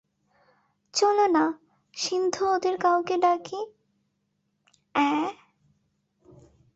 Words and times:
চলো 0.93 1.25
না, 1.27 1.43
সিন্ধু 1.93 2.43
ওদের 2.45 2.75
কাউকে 2.77 3.15
ডাকি, 3.17 3.59
অ্যাঁ? 4.95 5.27